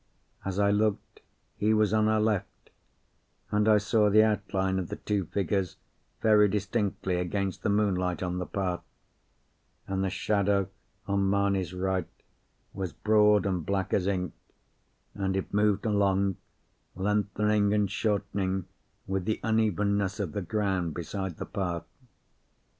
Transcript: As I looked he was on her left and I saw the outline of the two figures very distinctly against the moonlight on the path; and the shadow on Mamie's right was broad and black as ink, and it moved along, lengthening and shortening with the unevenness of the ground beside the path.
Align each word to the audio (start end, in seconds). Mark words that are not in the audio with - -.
As 0.43 0.57
I 0.57 0.71
looked 0.71 1.19
he 1.57 1.75
was 1.75 1.93
on 1.93 2.07
her 2.07 2.19
left 2.19 2.71
and 3.51 3.69
I 3.69 3.77
saw 3.77 4.09
the 4.09 4.23
outline 4.23 4.79
of 4.79 4.89
the 4.89 4.95
two 4.95 5.25
figures 5.25 5.77
very 6.23 6.47
distinctly 6.49 7.17
against 7.17 7.61
the 7.61 7.69
moonlight 7.69 8.23
on 8.23 8.39
the 8.39 8.47
path; 8.47 8.81
and 9.87 10.03
the 10.03 10.09
shadow 10.09 10.69
on 11.07 11.29
Mamie's 11.29 11.75
right 11.75 12.07
was 12.73 12.93
broad 12.93 13.45
and 13.45 13.63
black 13.63 13.93
as 13.93 14.07
ink, 14.07 14.33
and 15.13 15.37
it 15.37 15.53
moved 15.53 15.85
along, 15.85 16.37
lengthening 16.95 17.71
and 17.71 17.91
shortening 17.91 18.65
with 19.05 19.25
the 19.25 19.39
unevenness 19.43 20.19
of 20.19 20.31
the 20.31 20.41
ground 20.41 20.95
beside 20.95 21.37
the 21.37 21.45
path. 21.45 21.85